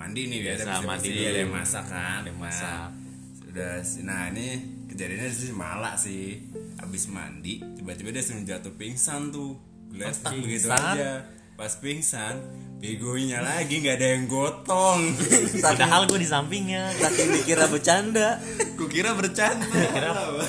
mandi 0.00 0.32
nih 0.32 0.40
biasa 0.40 0.64
Biasa, 0.64 0.88
mandi 0.88 1.08
ada 1.12 1.40
yang 1.44 1.52
masak 1.52 1.84
kan. 1.92 2.18
Ada 2.24 2.28
yang 2.32 2.40
masak. 2.40 2.72
Nah, 2.72 2.88
sudah 3.36 3.72
nah 4.08 4.22
ini 4.32 4.46
kejadiannya 4.88 5.28
sih 5.28 5.52
malak 5.52 5.94
sih. 6.00 6.40
Habis 6.80 7.04
mandi 7.12 7.60
tiba-tiba 7.76 8.08
dia 8.08 8.24
langsung 8.24 8.48
jatuh 8.48 8.72
pingsan 8.80 9.28
tuh. 9.28 9.60
Geletak 9.92 10.32
begitu 10.40 10.72
aja. 10.72 11.28
Pas 11.60 11.76
pingsan 11.76 12.40
begonya 12.80 13.44
lagi 13.44 13.84
nggak 13.84 13.96
ada 14.00 14.08
yang 14.16 14.24
gotong. 14.24 15.12
Padahal 15.66 16.08
gue 16.08 16.16
di 16.16 16.24
sampingnya 16.24 16.88
Saking 16.96 17.36
dikira 17.36 17.68
bercanda, 17.68 18.40
ku 18.80 18.88
kira 18.92 19.12
bercanda 19.12 19.68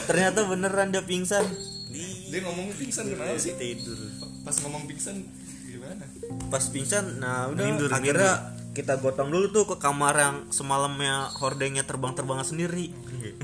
ternyata 0.08 0.48
beneran 0.48 0.96
dia 0.96 1.04
pingsan. 1.04 1.44
dia 2.32 2.40
ngomong 2.48 2.72
pingsan 2.80 3.12
gimana 3.12 3.36
sih? 3.36 3.52
Tidur. 3.60 4.00
Pas 4.48 4.56
ngomong 4.64 4.88
pingsan 4.88 5.20
gimana? 5.68 6.08
Pas 6.48 6.64
pingsan, 6.72 7.20
nah 7.20 7.52
udah 7.52 7.92
akhirnya 7.92 8.61
kita 8.72 8.96
gotong 8.98 9.28
dulu 9.28 9.52
tuh 9.52 9.66
ke 9.68 9.76
kamar 9.78 10.16
yang 10.16 10.36
semalamnya 10.48 11.28
hordengnya 11.36 11.84
terbang-terbangan 11.84 12.48
sendiri. 12.48 12.96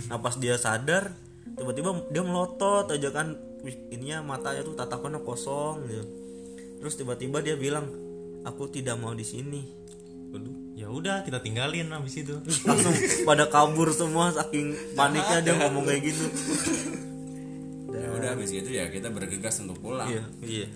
Nah 0.08 0.18
pas 0.18 0.40
dia 0.40 0.56
sadar, 0.56 1.12
tiba-tiba 1.54 2.00
dia 2.08 2.24
melotot 2.24 2.88
aja 2.88 3.10
kan, 3.12 3.36
ininya 3.92 4.24
matanya 4.24 4.64
tuh 4.64 4.74
tatapannya 4.74 5.20
kosong 5.20 5.84
gitu. 5.84 6.04
Terus 6.80 6.94
tiba-tiba 6.96 7.44
dia 7.44 7.60
bilang, 7.60 7.92
aku 8.44 8.72
tidak 8.72 8.96
mau 8.96 9.12
di 9.12 9.26
sini. 9.26 9.62
ya 10.78 10.86
udah 10.94 11.26
kita 11.26 11.42
tinggalin 11.42 11.90
abis 11.90 12.22
itu 12.22 12.38
Langsung 12.70 12.94
pada 13.26 13.50
kabur 13.50 13.90
semua 13.90 14.30
saking 14.30 14.94
paniknya 14.94 15.42
dia 15.42 15.58
ngomong 15.58 15.90
kayak 15.90 16.14
gitu. 16.14 16.26
ya 17.90 18.08
udah 18.14 18.30
habis 18.38 18.54
gitu 18.54 18.70
ya 18.70 18.86
kita 18.94 19.10
bergegas 19.10 19.58
untuk 19.66 19.82
pulang 19.82 20.06
Iya. 20.06 20.24
iya 20.46 20.68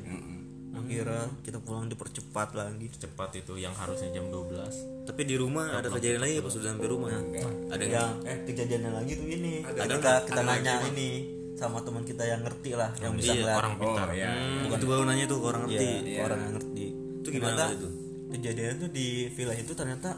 Akhirnya 0.91 1.23
kita 1.47 1.57
pulang 1.63 1.87
dipercepat 1.87 2.49
lagi. 2.53 2.87
cepat 2.91 3.39
itu 3.39 3.55
yang 3.55 3.71
harusnya 3.73 4.11
jam 4.11 4.27
12 4.27 4.91
tapi 5.01 5.25
di 5.25 5.35
rumah 5.35 5.81
ada 5.81 5.89
kejadian 5.89 6.21
lagi 6.21 6.33
pas 6.39 6.53
sudah 6.53 6.69
sampai 6.71 6.87
rumah 6.87 7.09
ada 7.11 7.83
yang 7.83 7.91
yang 7.91 8.11
eh 8.27 8.37
kejadiannya 8.45 8.91
lagi 8.93 9.11
tuh 9.17 9.27
ini. 9.27 9.53
Kita 9.65 10.13
kita 10.29 10.41
nanya 10.45 10.73
ini 10.93 11.09
sama 11.57 11.81
teman 11.81 12.01
kita 12.05 12.23
yang 12.25 12.41
ngerti 12.41 12.71
lah 12.73 12.89
yang 13.01 13.13
bisa 13.17 13.33
ngeliat. 13.37 13.57
orang 13.59 13.73
oh 13.75 13.81
pintar 13.81 14.09
ya 14.17 14.29
Hmm, 14.33 14.71
itu 14.71 14.85
baru 14.87 15.03
nanya 15.05 15.25
tuh 15.29 15.39
orang 15.41 15.61
ngerti. 15.67 15.89
Iya, 16.05 16.19
orang 16.25 16.39
yang 16.41 16.53
ngerti. 16.57 16.85
Itu 17.21 17.27
gimana 17.29 17.63
itu? 17.73 17.89
kejadian 18.31 18.73
tuh 18.87 18.89
di 18.95 19.27
villa 19.35 19.51
itu 19.51 19.75
ternyata 19.75 20.15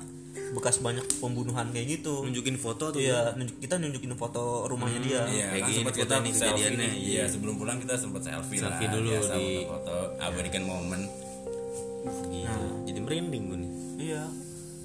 bekas 0.54 0.78
banyak 0.78 1.02
pembunuhan 1.18 1.68
kayak 1.68 1.88
gitu. 1.92 2.22
Nunjukin 2.22 2.56
foto 2.56 2.90
tuh 2.90 3.00
iya 3.00 3.34
nunjuk- 3.34 3.58
kita 3.58 3.76
nunjukin 3.76 4.14
foto 4.14 4.66
rumahnya 4.66 5.00
dia. 5.00 5.22
Iya, 5.26 5.46
Kayak 5.50 5.60
kan 5.60 5.68
gini 5.68 5.78
sempat 5.80 5.96
kita 5.96 6.14
ini 6.16 6.30
selfie 6.32 6.48
kejadiannya, 6.64 6.88
nih. 6.88 6.94
iya. 7.04 7.24
Sebelum 7.26 7.54
pulang 7.56 7.78
kita 7.78 7.94
sempat 7.96 8.22
selfie, 8.22 8.58
Selfie 8.58 8.86
lah. 8.86 8.94
dulu 8.94 9.08
biasa 9.12 9.34
di- 9.36 9.66
foto, 9.66 9.96
abadikan 10.18 10.64
momen. 10.64 11.02
Gila. 12.04 12.56
jadi 12.84 13.00
merinding 13.00 13.44
gue 13.46 13.58
nih. 13.60 13.72
Iya. 14.06 14.24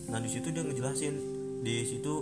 Nah 0.08 0.18
di 0.18 0.28
situ 0.28 0.48
dia 0.48 0.62
ngejelasin 0.62 1.14
di 1.60 1.82
situ 1.82 2.14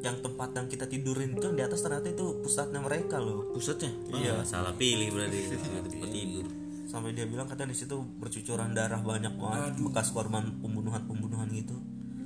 yang 0.00 0.18
tempat 0.18 0.50
yang 0.52 0.66
kita 0.66 0.84
tidurin 0.84 1.30
itu 1.32 1.46
di 1.48 1.62
atas 1.62 1.78
ternyata 1.78 2.08
itu 2.08 2.40
pusatnya 2.40 2.80
mereka 2.80 3.16
loh. 3.18 3.52
Pusatnya? 3.52 3.92
Iya. 4.10 4.42
Salah 4.42 4.72
pilih 4.72 5.08
berarti 5.08 5.38
tempat 5.86 6.10
tidur. 6.10 6.46
Sampai 6.84 7.12
dia 7.12 7.24
bilang 7.24 7.46
katanya 7.46 7.70
di 7.70 7.78
situ 7.78 7.94
bercucuran 8.18 8.72
darah 8.72 9.00
banyak 9.00 9.32
banget 9.32 9.80
bekas 9.82 10.10
korban 10.10 10.58
pembunuhan 10.58 11.00
pembunuhan 11.02 11.48
gitu 11.48 11.72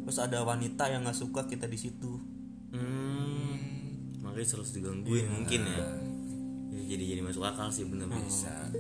terus 0.07 0.23
ada 0.23 0.47
wanita 0.47 0.87
yang 0.87 1.03
nggak 1.03 1.19
suka 1.19 1.51
kita 1.51 1.67
di 1.67 1.75
situ. 1.75 2.23
Hmm, 2.71 3.59
makanya 4.23 4.47
selalu 4.47 4.67
digangguin 4.71 5.27
mungkin 5.27 5.61
ya. 5.67 5.83
ya 6.71 6.83
jadi 6.95 7.05
jadi 7.17 7.21
masuk 7.27 7.43
akal 7.43 7.67
sih 7.75 7.91
bener 7.91 8.07
bisa. 8.15 8.71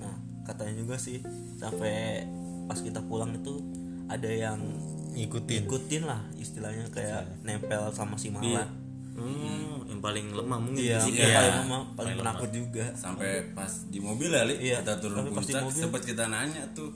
Nah 0.00 0.16
katanya 0.48 0.80
juga 0.80 0.96
sih 0.96 1.20
sampai 1.60 2.24
pas 2.64 2.80
kita 2.80 3.04
pulang 3.04 3.36
itu 3.36 3.60
ada 4.08 4.32
yang 4.32 4.56
ngikutin. 5.12 5.68
ikutin 5.68 6.02
lah 6.08 6.24
istilahnya 6.40 6.88
kayak 6.88 7.44
nempel 7.44 7.92
sama 7.92 8.16
si 8.16 8.32
Mala 8.32 8.66
hmm, 9.14 9.88
yang 9.88 10.00
paling 10.02 10.26
lemah 10.34 10.58
mungkin 10.58 10.82
iya 10.82 10.98
fisiknya. 10.98 11.22
yang 11.22 11.34
paling 11.38 11.54
lama 11.54 11.78
paling 11.94 12.14
penakut 12.18 12.50
juga. 12.50 12.84
Sampai 12.98 13.30
pas 13.54 13.72
di 13.88 13.98
mobil 14.02 14.30
ya, 14.30 14.42
Li, 14.44 14.54
Iya, 14.58 14.78
kita 14.82 14.94
turun 14.98 15.30
puncak, 15.30 15.62
sempat 15.70 16.02
kita 16.02 16.26
nanya 16.26 16.66
tuh, 16.74 16.90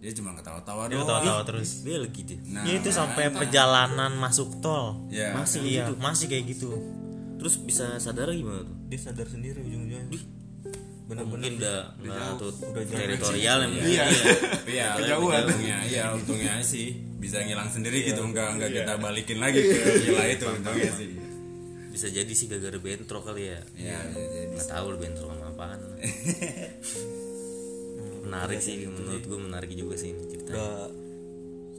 dia 0.00 0.12
cuma 0.16 0.32
ketawa-tawa 0.32 0.88
dia 0.88 0.96
doang. 0.96 1.08
tawa-tawa 1.20 1.40
terus. 1.44 1.84
Belgi 1.84 2.22
deh 2.24 2.38
Nah, 2.48 2.64
ya 2.64 2.80
itu 2.80 2.88
sampai 2.88 3.28
perjalanan 3.28 4.16
masuk 4.16 4.64
tol. 4.64 5.04
Ya, 5.12 5.36
masih 5.36 5.60
iya 5.60 5.92
masih 5.92 6.26
kayak 6.26 6.56
gitu. 6.56 6.72
Terus 7.36 7.60
bisa 7.60 8.00
sadar 8.00 8.32
gimana 8.32 8.64
tuh? 8.64 8.76
Dia 8.88 8.98
sadar 9.00 9.28
sendiri 9.28 9.60
ujung-ujungnya. 9.60 10.08
Bener 11.04 11.24
mungkin 11.26 11.58
udah 11.58 11.78
nggak 11.98 12.38
tuh 12.38 12.52
udah 12.70 12.84
teritorial 12.86 13.58
yang 13.66 13.72
Iya, 13.76 14.04
iya. 14.08 14.32
Ya, 14.64 14.88
kejauhan. 14.96 15.42
Untungnya, 15.44 15.78
iya, 15.84 16.04
untungnya 16.16 16.54
sih 16.62 16.96
bisa 17.20 17.44
ngilang 17.44 17.68
sendiri 17.68 18.00
gitu, 18.08 18.24
enggak 18.24 18.56
enggak 18.56 18.70
kita 18.72 18.92
balikin 18.96 19.36
lagi 19.36 19.60
ke 19.60 19.76
villa 20.00 20.24
itu 20.24 20.44
untungnya 20.48 20.92
sih. 20.96 21.10
bisa 21.90 22.06
jadi 22.06 22.32
sih 22.32 22.46
gara-gara 22.48 22.78
bentrok 22.80 23.28
kali 23.28 23.50
ya. 23.52 23.60
Ya, 23.76 23.98
jadi. 24.08 24.54
Nggak 24.56 24.66
tahu 24.70 24.86
bentrok 24.96 25.28
sama 25.28 25.52
apaan 25.52 25.78
menarik 28.30 28.58
sih 28.58 28.86
menurut 28.86 29.20
gue 29.20 29.38
menarik 29.40 29.70
juga 29.70 29.94
sih 29.94 30.08
ini 30.08 30.22
ceritanya. 30.24 30.54
Udah 30.54 30.74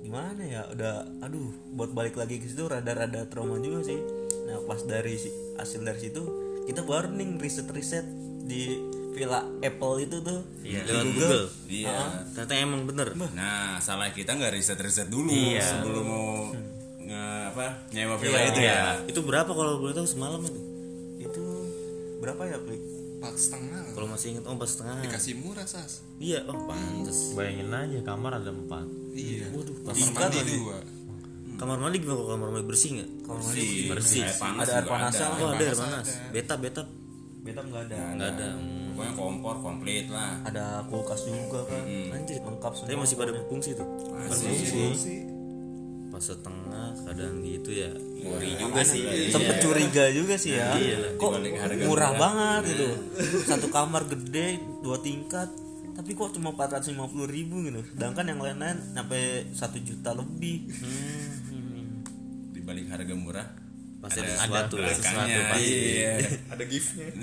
gimana 0.01 0.41
ya 0.41 0.61
udah 0.67 0.93
aduh 1.21 1.47
buat 1.71 1.91
balik 1.91 2.15
lagi 2.15 2.37
ke 2.37 2.45
situ 2.45 2.65
rada-rada 2.65 3.23
trauma 3.25 3.55
juga 3.57 3.85
sih. 3.85 3.99
Nah 4.43 4.59
pas 4.65 4.81
dari 4.81 5.15
si- 5.15 5.31
hasil 5.55 5.79
dari 5.79 5.99
situ 6.01 6.21
kita 6.63 6.81
baru 6.81 7.09
nih 7.09 7.37
riset-riset 7.37 8.05
di 8.43 8.75
villa 9.11 9.43
Apple 9.59 9.95
itu 10.01 10.19
tuh. 10.19 10.41
Iya 10.61 10.83
lewat 10.83 11.05
Google. 11.07 11.45
Iya. 11.65 11.95
ternyata 12.31 12.53
emang 12.57 12.81
bener. 12.83 13.07
Nah, 13.31 13.75
salah 13.77 14.09
kita 14.09 14.33
nggak 14.33 14.51
riset-riset 14.51 15.07
dulu 15.07 15.31
sebelum 15.57 16.03
mau 16.03 16.31
nge 17.01 17.23
apa 17.49 17.65
nyewa 17.91 18.15
villa 18.15 18.37
Iya, 18.37 18.47
itu 18.47 18.59
ya. 18.61 18.79
itu 19.05 19.19
berapa 19.21 19.47
kalau 19.49 19.79
boleh 19.79 19.93
tahu 19.93 20.07
semalam 20.07 20.39
itu? 20.41 20.59
Itu 21.21 21.43
berapa 22.19 22.41
ya 22.45 22.57
Plik? 22.57 22.81
Empat 23.31 23.39
setengah. 23.39 23.83
Kalau 23.95 24.07
masih 24.11 24.27
inget 24.35 24.43
oh 24.43 24.55
pas 24.59 24.67
setengah. 24.67 24.95
Dikasih 24.99 25.33
murah 25.39 25.67
sas. 25.67 26.03
Iya 26.19 26.39
oh. 26.51 26.67
Pantes. 26.67 27.31
Bayangin 27.31 27.71
aja 27.71 27.99
kamar 28.03 28.31
ada 28.43 28.51
empat. 28.51 28.85
Iya. 29.15 29.47
Waduh 29.55 29.75
kamar 29.87 30.07
mandi 30.11 30.39
dua. 30.59 30.77
Kamar 31.55 31.77
mandi 31.79 31.97
gimana 32.03 32.17
kalau 32.19 32.29
kamar 32.35 32.49
mandi 32.51 32.65
bersih 32.67 32.89
nggak? 32.99 33.09
Bersih, 33.23 33.71
Bersih. 33.87 34.21
Air 34.27 34.35
panas 34.35 34.65
Ada 34.67 34.73
air 34.75 34.85
panasnya. 34.85 35.25
Ada. 35.31 35.39
oh 35.39 35.47
ada 35.47 35.63
air 35.63 35.71
panas 35.71 35.79
panas. 35.79 36.07
ada. 36.11 36.31
beta 36.35 36.53
beta 36.59 36.83
beta 37.41 37.61
nggak 37.63 37.81
ada. 37.87 37.97
Nggak 38.19 38.29
ada. 38.35 38.49
Hmm. 38.59 38.79
Pokoknya 38.91 39.13
kompor 39.15 39.55
komplit 39.63 40.05
lah. 40.11 40.35
ada 40.43 40.83
kulkas 40.91 41.23
juga 41.23 41.63
kan 41.63 41.87
anjir 42.11 42.43
lengkap 42.43 42.71
semua 42.75 42.87
tapi 42.91 42.97
masih 42.99 43.15
pada 43.15 43.31
fungsi 43.47 43.69
tuh. 43.71 43.87
Masih. 44.11 44.51
pas 44.51 44.99
setengah 46.21 46.93
kadang 47.03 47.41
gitu 47.41 47.73
ya. 47.73 47.89
Ngeri 47.91 48.51
juga 48.61 48.81
sih. 48.85 49.01
Sempet 49.33 49.57
curiga 49.59 50.05
juga 50.13 50.37
sih 50.37 50.53
ya. 50.53 50.77
Kok 51.17 51.31
dibalik 51.41 51.57
harga 51.57 51.83
murah. 51.89 52.11
banget 52.15 52.61
gitu. 52.77 52.87
Satu 53.49 53.67
kamar 53.73 54.05
gede 54.05 54.61
dua 54.85 55.01
tingkat 55.01 55.49
tapi 55.91 56.15
kok 56.15 56.31
cuma 56.33 56.55
450 56.55 56.97
ribu 57.27 57.65
gitu. 57.67 57.81
Sedangkan 57.97 58.25
yang 58.29 58.39
lain-lain 58.39 58.77
sampai 58.93 59.51
satu 59.51 59.77
juta 59.81 60.15
lebih. 60.15 60.69
Di 62.53 62.61
balik 62.63 62.87
harga 62.93 63.13
murah 63.17 63.47
pasti 64.01 64.17
ada 64.17 64.33
sesuatu 64.33 64.75
ya. 64.81 64.89
belakangnya. 64.89 65.41
iya. 65.61 66.13
Ada 66.49 66.63
giftnya. 66.65 67.07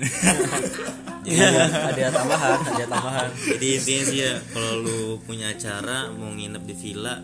Iya, 1.19 1.67
ada 1.67 2.15
tambahan 2.15 2.59
ada 2.63 2.85
tambahan. 2.87 3.29
Jadi 3.35 3.67
intinya 3.75 4.03
sih 4.07 4.19
ya 4.23 4.33
kalau 4.55 4.81
lu 4.81 4.99
punya 5.27 5.51
acara 5.51 6.07
mau 6.15 6.31
nginep 6.31 6.63
di 6.63 6.75
villa 6.79 7.19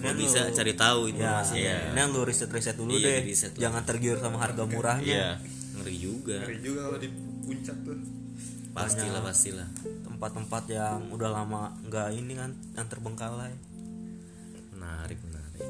kalau 0.00 0.16
bisa 0.16 0.40
cari 0.50 0.72
tahu 0.74 1.00
ya 1.06 1.10
informasinya 1.12 1.76
ini 1.92 2.02
lu 2.10 2.20
riset 2.24 2.50
riset 2.50 2.76
dulu 2.76 2.96
Iya, 2.96 3.06
deh. 3.06 3.20
riset 3.28 3.52
jangan 3.54 3.82
tergiur 3.84 4.16
sama 4.16 4.40
harga 4.40 4.64
murahnya 4.64 5.04
iya 5.06 5.30
ngeri 5.80 5.96
juga. 5.96 6.36
Ngeri 6.44 6.58
juga 6.60 6.80
kalau 6.88 6.98
di 7.00 7.08
puncak 7.44 7.76
tuh. 7.82 7.96
Pastilah 8.70 9.22
pastilah. 9.24 9.68
tempat-tempat 10.06 10.64
yang 10.68 11.00
udah 11.16 11.30
lama 11.32 11.72
nggak 11.88 12.08
ini 12.12 12.36
kan 12.36 12.52
yang 12.76 12.86
terbengkalai. 12.86 13.56
Menarik 14.76 15.18
menarik. 15.24 15.64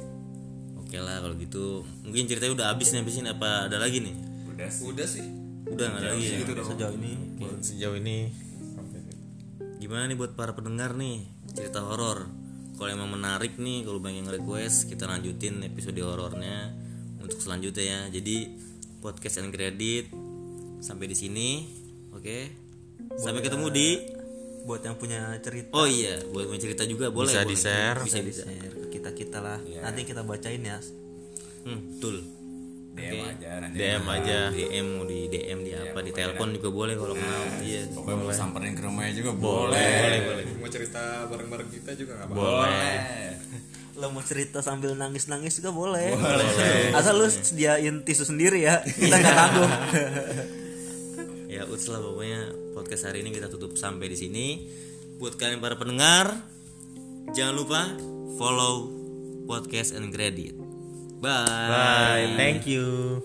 Oke 0.83 0.99
lah 0.99 1.23
kalau 1.23 1.39
gitu. 1.39 1.87
Mungkin 2.03 2.27
ceritanya 2.27 2.53
udah 2.59 2.67
habis 2.75 2.91
nih 2.91 3.01
habis 3.07 3.15
ini 3.23 3.31
apa 3.31 3.71
ada 3.71 3.79
lagi 3.79 4.03
nih? 4.03 4.15
Udah 4.51 4.69
sih. 4.69 4.85
Udah 4.91 5.07
sih. 5.07 5.27
Udah 5.71 5.87
nggak 5.87 6.03
ada 6.03 6.09
lagi 6.19 6.25
ya? 6.27 6.39
sejauh 6.67 6.95
ini. 6.99 7.13
Sejauh 7.63 7.97
ini. 7.97 8.19
Gimana 9.79 10.11
nih 10.11 10.19
buat 10.19 10.35
para 10.35 10.53
pendengar 10.53 10.99
nih 10.99 11.25
cerita 11.55 11.87
horor 11.87 12.27
kalau 12.81 12.97
emang 12.97 13.13
menarik 13.13 13.61
nih 13.61 13.85
kalau 13.85 14.01
banyak 14.01 14.25
yang 14.25 14.33
request 14.33 14.89
kita 14.89 15.05
lanjutin 15.05 15.61
episode 15.61 16.01
horornya 16.01 16.73
untuk 17.21 17.37
selanjutnya 17.37 17.85
ya. 17.85 18.01
Jadi 18.09 18.49
podcast 19.05 19.45
and 19.45 19.53
credit 19.53 20.09
sampai 20.81 21.05
di 21.05 21.13
sini 21.13 21.49
oke? 22.17 22.39
Sampai 23.21 23.45
ketemu 23.45 23.69
di 23.69 23.89
buat 24.65 24.81
yang 24.81 24.97
punya 24.97 25.37
cerita. 25.45 25.77
Oh 25.77 25.85
iya 25.85 26.25
buat 26.33 26.49
punya 26.49 26.61
cerita 26.65 26.89
juga 26.89 27.13
boleh 27.13 27.29
Bisa 27.29 27.45
boleh. 27.45 27.53
di-share. 27.53 27.99
bisa 28.01 28.19
bisa 28.25 28.43
share 28.49 28.73
ke 28.73 28.87
kita 28.97 29.11
kita 29.13 29.39
lah 29.45 29.61
nanti 29.61 30.09
kita 30.09 30.25
bacain 30.25 30.65
ya. 30.65 30.81
Hmm, 31.69 32.01
betul. 32.01 32.17
DM 32.97 33.21
aja 33.29 33.51
nanti. 33.61 33.77
DM 33.77 34.05
aja 34.09 34.39
DM 34.57 34.87
mau 34.97 35.05
di 35.05 35.29
DM 35.29 35.60
di 36.11 36.19
apa 36.19 36.19
di 36.19 36.27
telepon 36.27 36.49
juga 36.59 36.69
boleh 36.75 36.95
kalau 36.99 37.15
kenal 37.15 37.43
iya 37.63 37.83
pokoknya 37.95 38.17
mau 38.19 38.35
samperin 38.35 38.75
ke 38.75 38.83
rumahnya 38.83 39.13
juga 39.15 39.33
boleh 39.39 40.15
boleh. 40.27 40.45
mau 40.59 40.69
cerita 40.71 41.03
bareng-bareng 41.31 41.69
kita 41.71 41.91
juga 41.95 42.13
nggak 42.19 42.29
apa 42.29 42.35
boleh. 42.35 42.95
Lo 43.99 44.07
mau 44.17 44.25
cerita 44.25 44.65
sambil 44.65 44.97
nangis 44.97 45.29
nangis 45.29 45.61
juga 45.61 45.77
boleh, 45.77 46.17
asal 46.97 47.21
lu 47.21 47.29
sediain 47.29 48.01
tisu 48.01 48.25
sendiri 48.25 48.65
ya 48.65 48.81
kita 48.83 49.17
nggak 49.17 49.37
tanggung. 49.37 49.73
Ya 51.51 51.67
uts 51.67 51.91
lah 51.91 51.99
pokoknya 51.99 52.55
podcast 52.79 53.11
hari 53.11 53.27
ini 53.27 53.35
kita 53.35 53.51
tutup 53.51 53.75
sampai 53.75 54.07
di 54.07 54.15
sini. 54.15 54.71
Buat 55.19 55.35
kalian 55.35 55.59
para 55.59 55.75
pendengar 55.75 56.31
jangan 57.35 57.59
lupa 57.59 57.91
follow 58.39 58.89
podcast 59.51 59.99
and 59.99 60.15
credit. 60.15 60.55
Bye. 61.19 61.45
Bye. 61.45 62.39
Thank 62.39 62.71
you 62.71 63.21